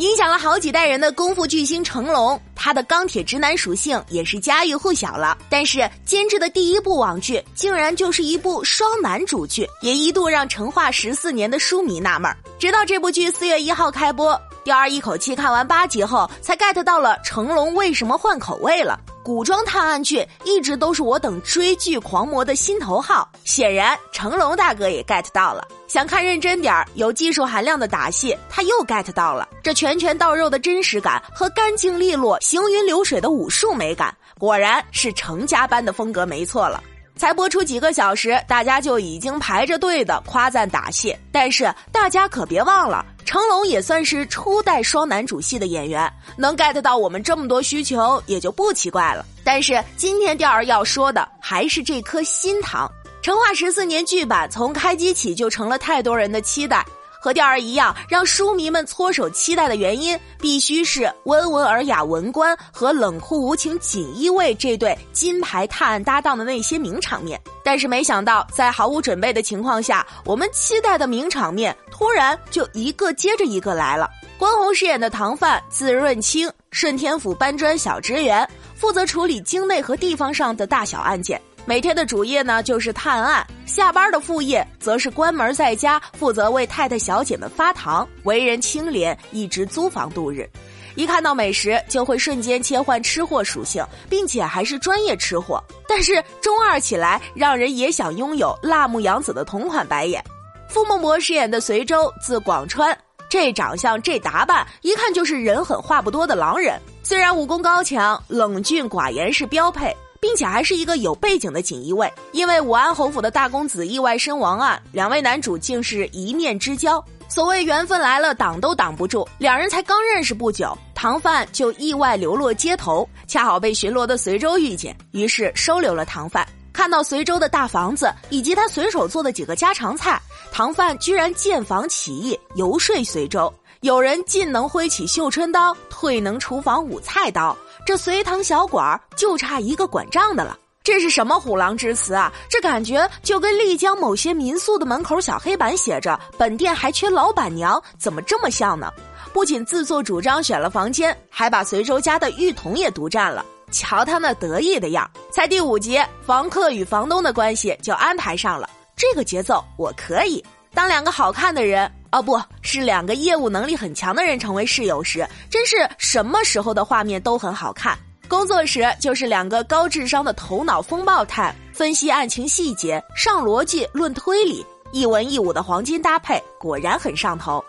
[0.00, 5.36] 影响了好几代人的功夫巨星成龙，他的钢铁直男属性也是家喻户晓了。
[5.50, 12.34] 但是监制的第一部网剧竟然就是一部双男主剧，也一度让成化十四年的书迷纳闷。
[12.58, 18.98] 直到这部剧四月一号开播，钓儿一口气看完八集后，才 get 到了成龙为什么换口味了。
[19.22, 25.62] 古装探案剧一直都是我等追剧狂魔的心头好，显然成龙大哥也 get 到了。
[25.90, 29.48] 想看认真点儿、有技术含量的打戏，他又 get 到了。
[29.60, 36.80] 这拳拳到肉的真实感和干净利落、行云流水的武术美感，果然是成家班的风格，没错了。
[37.16, 41.14] 才播出几个小时，大家就已经排着队的夸赞打戏。
[41.32, 49.26] 但是大家可别忘了，成龙也算是初代双男主戏的演员，能 get 到我们这么多需求也就不奇怪了。
[49.42, 52.88] 但是今天钓儿要说的还是这颗心糖。
[53.22, 56.84] 成化十四年剧版从开机起就成了太多人的期待。
[57.22, 67.38] 和钓儿一样，让书迷们搓手期待的原因，必须是温文尔雅文官和冷酷无情锦衣卫这对金牌探案搭档的那些名场面。
[67.62, 74.08] 但是没想到，在毫无准备的情况下，我们期待的名场面突然就一个接着一个来了。
[74.38, 81.38] 关宏饰演的唐范字润清，顺天府搬砖小职员，负责处理京内和地方上的大小案件。
[81.66, 90.48] 每天的主业呢就是探案，下班的副业则是关门在家，负责为太太小姐们发糖，为人清廉，一直租房度日。
[90.96, 95.62] 一看到美食就会瞬间切换吃货属性，并且还是专业吃货。
[95.86, 100.22] 但是中二起来，让人也想拥有辣目洋子的同款白眼。
[100.68, 102.96] 傅孟博饰演的随州，字广川，
[103.28, 106.76] 这长相这打扮，一看就是人狠话不多的狼人。
[107.04, 109.96] 虽然武功高强，冷峻寡言是标配。
[110.20, 117.02] 并且还是一个有背景的锦衣卫，因为武安侯府的大公子意外身亡案，两位男主竟是一面之交。
[117.28, 119.26] 所谓缘分来了，挡都挡不住。
[119.38, 126.46] 两人才刚认识不久，唐范就意外流落街头，恰好被巡逻的随州遇见，于是收留了唐范。
[126.72, 130.20] 看到随州的大房子以及他随手做的几个家常菜，
[130.50, 133.52] 唐范居然建房起义，游说随州。
[133.80, 137.56] 有人进能挥起绣春刀，退能厨房舞菜刀。
[137.90, 142.32] 这隋唐小馆就差一个管账的了，这是什么虎狼之词啊？
[142.48, 148.92] 这感觉就跟丽江某些民宿的门口小黑板写着“本店还缺老板娘”，怎么这么像呢？
[149.32, 153.44] 不仅自作主张选了房间，还把随州家的浴桶也独占了。
[153.72, 160.40] 瞧他那得意的样，才第五集，房客与房东的关系就安排上了，这个节奏我可以。
[160.72, 161.90] 当两个好看的人。
[162.12, 167.96] 哦，不是两个业务能力很强的人成为室友时，真是什么时候的画面都很好看。
[168.28, 177.64] 工作时就是两个高智商的头脑风暴探，分析案情细节，上逻辑论推理，一文一武的黄金搭配，果然很上头。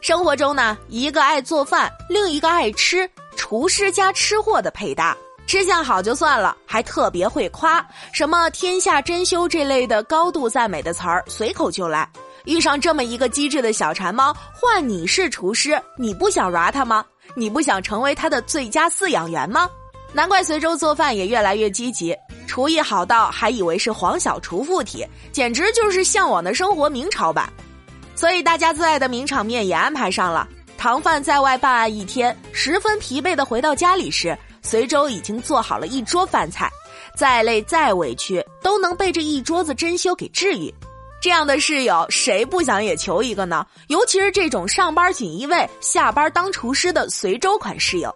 [0.00, 5.14] 生活中呢，一个爱做饭，另一个爱吃，厨师加吃货的配搭，
[5.46, 12.08] 吃相好就算了，还特别会夸，什么天下珍馐这类的高度赞美的词儿，随口就来。
[12.44, 17.04] 遇上这么一个机智的小馋猫，换你是厨师，你不想 r 它吗？
[17.34, 19.68] 你不想成为它的最佳饲养员吗？
[20.12, 27.48] 难怪随州做饭也越来越积极，厨艺好到还以为是黄小厨附体，简直就是向往的生活明朝版。
[28.16, 30.48] 所以大家最爱的名场面也安排上了。
[30.76, 36.68] 唐范在外办案一天，十分疲惫的回到家里时，随州已经做好了一桌饭菜，
[37.14, 40.74] 再累再委屈都能被这一桌子珍馐给治愈。
[41.20, 43.66] 这样的室友，谁不想也求一个呢？
[43.88, 48.14] 尤其是这种上班锦衣卫、下班当厨师的随州款室友。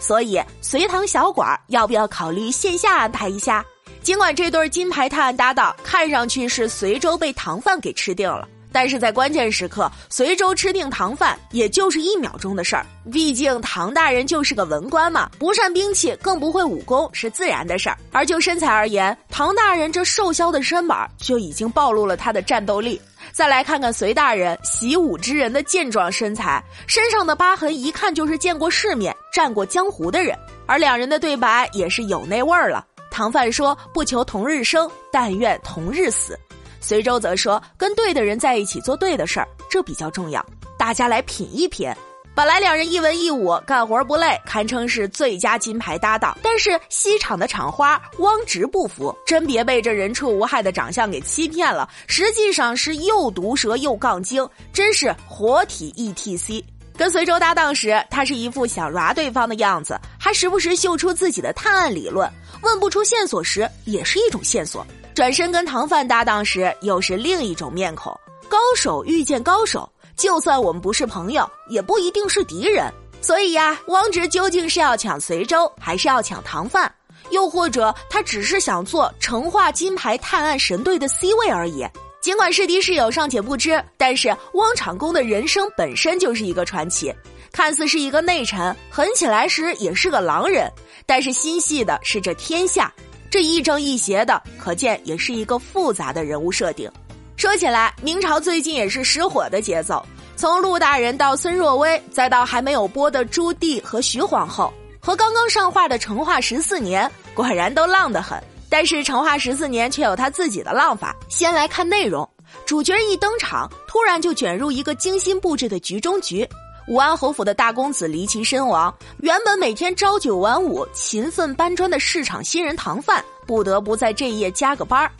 [0.00, 3.64] 所以，随唐小馆要不要考虑线下安排一下？
[4.00, 8.48] 尽管这对金牌探案搭档看上去是随州被唐饭给吃定了。
[8.72, 12.84] 但是在关键时刻，随州吃定唐饭也就是一秒钟的事儿。
[13.10, 17.96] 毕竟唐大人就是个文官嘛，不善兵器，更不会武功，是自然的事儿。
[18.12, 23.00] 而就身材而言，唐大人这瘦削的身板就已经暴露了他的战斗力。
[23.32, 30.36] 再来看看隋大人习武之人的健壮身材，身上的疤痕一看就是见过世面、战过江湖的人。
[30.66, 32.84] 而两人的对白也是有那味儿了。
[33.10, 36.38] 唐范说：“不求同日生，但愿同日死。”
[36.80, 40.44] 随州则说：“跟对的人在一起做对的事儿，这比较重要。
[40.78, 41.90] 大家来品一品，
[42.34, 46.38] 本来两人一文一武，干活不累，堪称是最佳金牌搭档。
[46.42, 56.64] 但是西厂的厂花汪直不服，真别被这人畜无害的长相给欺骗了，实际上是又毒舌又杠精，真是活体 E T C。
[56.96, 62.28] 跟随州搭档时，他是一副想抓对方的样子，还时不时秀出自己的探案理论。
[62.62, 64.86] 问不出线索时，也是一种线索。
[65.14, 68.12] 转身跟唐范搭档时，又是另一种面孔。
[68.48, 69.88] 高手遇见高手。
[70.16, 72.92] 就算我们不是朋友，也不一定是敌人。
[73.20, 76.90] 所以呀，汪直究竟是要抢随州，还是要抢唐范？
[77.30, 81.86] 又或者他只是想做成化金牌探案神队的 C 位而已？
[82.20, 87.14] 尽管是敌是友尚且不知，但是汪长工的人生本身就是一个传奇。
[87.52, 90.70] 看似是一个内臣，狠起来时也是个狼人，
[91.06, 92.92] 但是心系的是这天下，
[93.30, 96.90] 这亦正亦邪的，可见也是一个复杂的人物设定。
[97.36, 100.04] 说起来，明朝最近也是失火的节奏，
[100.36, 108.42] 从陆大人到孙若微，再到还没有播的朱棣和徐皇后，和刚刚上画的成化十四年，果然都浪得很。
[108.70, 111.16] 但是成化十四年却有他自己的浪法。
[111.30, 112.28] 先来看内容，
[112.66, 116.46] 主角一登场，突然就卷入一个精心布置的局中局。
[116.88, 125.12] 武安侯府的大公子离奇身亡，原本每天朝九晚五、勤奋搬砖的市场新人唐范，不得不在这夜加个班儿。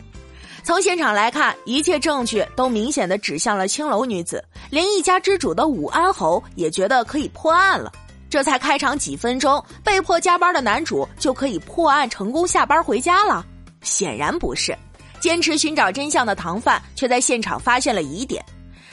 [0.63, 7.91] 从现场来看，一切证据都明显的指向了青楼女子，连一家之主的武安侯也觉得可以破案了。
[8.31, 13.45] 这才开场几分钟，被迫加班的男主就可以破案成功下班回家了？
[13.83, 14.75] 显然不是，
[15.19, 18.43] 坚持寻找真相的唐范却在现场发现了疑点，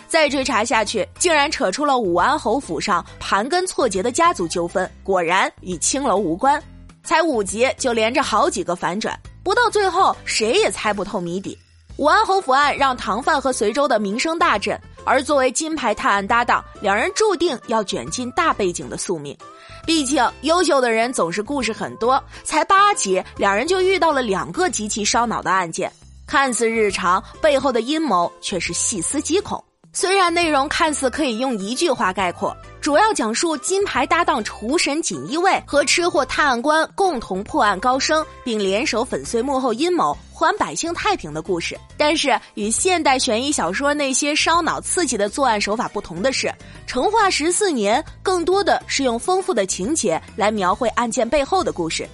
[0.09, 6.63] 再追查下去，竟然扯出了武安侯府上盘根错节的家族纠纷，果然与青楼无关。
[7.05, 11.57] 才五集就连着好几个反转，不到最后谁也猜不透谜底。
[11.99, 19.37] 武安侯府案让唐范和随州的名声大振，而作为金牌探案搭档，两人注定要卷进大背景的宿命。
[19.87, 25.91] 毕竟优秀的人总是故事很多，才八集，两人就遇到了两个极其烧脑的案件，
[26.27, 29.63] 看似日常，背后的阴谋却是细思极恐。
[29.99, 40.15] 虽然内容看似可以用一句话概括，主要讲述金牌搭档厨神锦衣卫和吃货探案官共同破案高升，并联手粉碎幕后阴谋。
[40.35, 46.47] 还百姓太平的故事，但是与现代悬疑小说那些烧脑刺激的作案手法不同的是，
[46.87, 52.07] 《成化十四年》更多的是用丰富的情节来描绘案件背后的故事，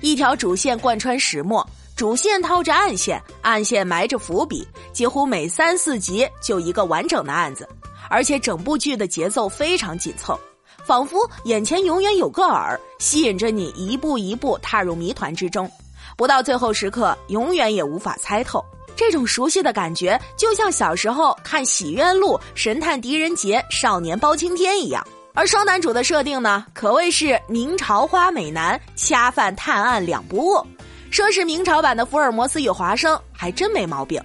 [0.00, 1.64] 一条主线贯穿始末，
[1.98, 7.68] 主线套着暗线，暗线埋着伏笔，几乎每三四集就一个完整的案子，
[8.08, 10.38] 而且整部剧的节奏非常紧凑，
[10.84, 15.68] 仿佛眼前永远有个饵，吸引着你一步一步踏入谜团之中。
[16.16, 18.64] 不到最后时刻，永远也无法猜透。
[18.94, 25.04] 这种熟悉的感觉，就像小时候看《洗冤录》《神探狄仁杰》《少年包青天》一样。
[25.34, 30.64] 而双男主的设定呢，可谓是明朝花美男，恰饭探案两不误。
[31.10, 34.22] 说是明朝版的福尔摩斯与华生，还真没毛病。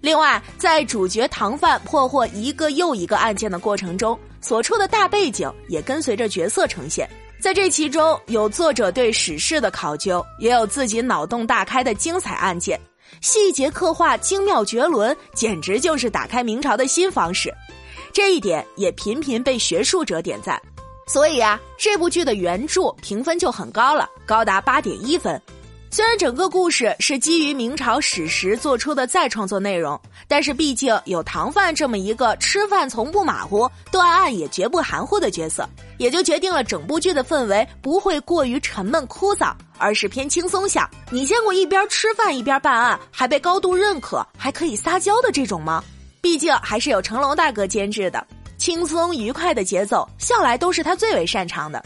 [0.00, 7.08] 另外，在主角唐范破获一个又一个案件的过程中，所处的大背景也跟随着角色呈现。
[7.40, 12.78] 在这其中，有作者对史事的考究，也有自己脑洞大开的精彩案件，
[13.20, 17.52] 细节刻画精妙绝伦，简直就是打开明朝的新方式。
[18.12, 20.60] 这一点也频频被学术者点赞。
[21.08, 25.40] 所以啊，这部剧的原著评分就很高了，高达八点一分。
[25.96, 29.98] 虽然整个故事是基于明朝史实做出的再创作内容，
[30.28, 35.66] 但是毕竟有唐范这么一个吃饭从不马虎、断案也绝不含糊的角色，
[35.96, 40.86] 也就决定了整部剧的氛围不会过于沉闷枯燥，而是偏轻松向。
[41.10, 45.82] 你见过一边吃饭一边办案，还被高度认可，还可以撒娇的这种吗？
[46.20, 48.22] 毕竟还是有成龙大哥监制的，
[48.58, 51.82] 轻松愉快的节奏向来都是他最为擅长的。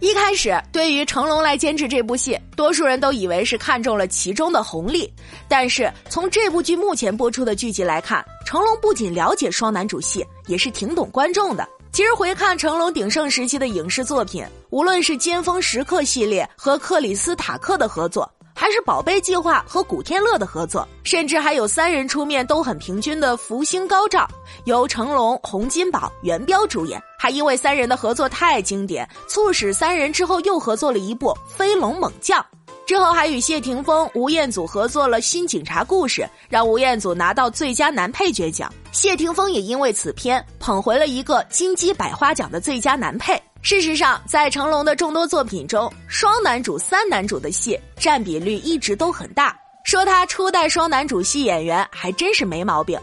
[0.00, 5.10] 一开始，对于成龙来监制这部戏，多数人都以为是看中了其中的红利。
[5.48, 11.66] 但是从这部剧目前播出的剧集来看，成龙不仅了解双男主戏，也是挺懂观众的。
[11.92, 18.30] 其实回看成龙鼎盛时期的影视作品，无论是《尖峰时刻》系列和克里斯塔克的合作。
[18.58, 24.20] 还是宝贝计划和古天乐的合作，甚至还有三人出面都很平均的《福星高照》，
[24.64, 27.00] 由成龙、洪金宝、元彪主演。
[27.18, 32.40] 还因为三人的合作太经典，促使三人之后又合作了一部《飞龙猛将》。
[32.86, 38.72] 之后还与谢霆锋、吴彦祖合作了《新警察故事》，让吴彦祖拿到最佳男配角奖。
[38.92, 43.38] 谢霆锋也因为此片捧回了一个金鸡百花奖的最佳男配。
[43.68, 49.58] 事实上，在成龙的众多作品中，双男主、三男主的戏占比率一直都很大。
[49.82, 52.96] 说他初代双男主戏演员还真是没毛病。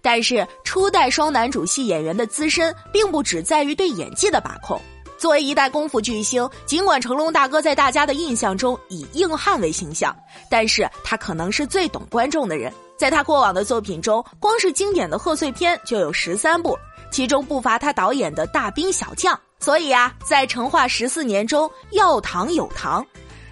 [0.00, 4.80] 但是，初代双男主戏演员的资深，并不只在于对演技的把控，
[5.18, 10.16] 作为一代功夫巨星，尽管成龙大哥在大家的印象中以硬汉为形象，
[10.48, 12.72] 但是他可能是最懂观众的人。
[12.96, 16.74] 在他过往的作品中，光是经典的贺岁片就有十三部，
[17.12, 19.38] 其中不乏他导演的大兵小将。
[19.58, 23.04] 所以啊，在成化十四年中，要糖有糖，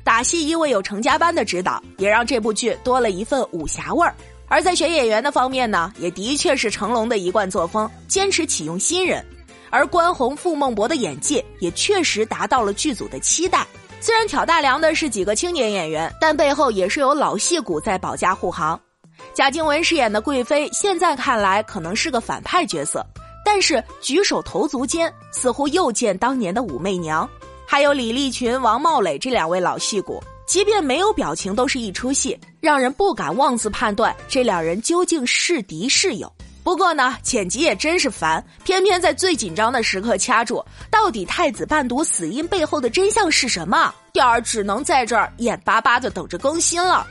[0.03, 4.15] 打戏因为有成家班的指导，也让这部剧多了一份武侠味儿。
[4.47, 9.25] 而在选演员的方面呢，也的确是成龙的一贯作风，坚持启用新人。
[9.71, 13.67] 而关宏、傅孟博的演技也确实达到了剧组的期待。
[14.01, 18.79] 虽然挑大梁的是几个青年演员，但背后也是有老戏骨在保驾护航。
[19.33, 23.05] 贾静雯饰演的贵妃，现在看来可能是个反派角色，
[23.45, 27.29] 但是举手投足间似乎又见当年的武媚娘。
[27.67, 36.33] 还有李立群、王茂磊这两位老戏骨，即便没有表情，都是一出戏，让人不敢妄自判断这两人究竟是敌是友。
[36.63, 40.65] 不过呢，剪辑也真是烦，偏偏在最紧张的时刻掐住。
[40.91, 43.93] 到底太子伴读死因背后的真相是什么？
[44.15, 47.07] 调儿只能在这儿眼巴巴的等着更新了。